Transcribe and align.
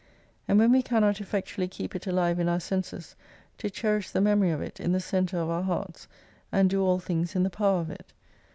And 0.47 0.57
when 0.57 0.71
we 0.71 0.81
cannot 0.81 1.21
effectually 1.21 1.67
keep 1.67 1.95
it 1.95 2.07
alive 2.07 2.39
in 2.39 2.49
our 2.49 2.59
senses, 2.59 3.15
to 3.59 3.69
cherish 3.69 4.09
the 4.09 4.19
memory 4.19 4.49
of 4.49 4.59
it 4.59 4.79
in 4.79 4.93
the 4.93 4.99
centre 4.99 5.37
of 5.37 5.51
our 5.51 5.61
hearts, 5.61 6.07
and 6.51 6.71
do 6.71 6.81
all 6.83 6.97
things 6.97 7.35
in 7.35 7.43
the 7.43 7.51
power 7.51 7.81
of 7.81 7.91
it. 7.91 8.11